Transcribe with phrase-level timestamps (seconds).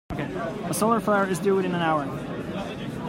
[0.67, 2.05] A solar flare is due within the hour.